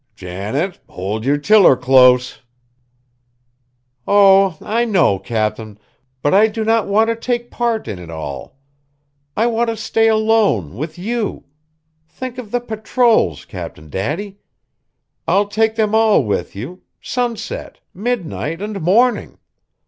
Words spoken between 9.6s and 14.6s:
to stay alone with you. Think of the patrols, Cap'n Daddy!